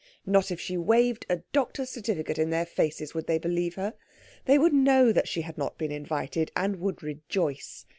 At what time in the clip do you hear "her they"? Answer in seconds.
3.75-4.57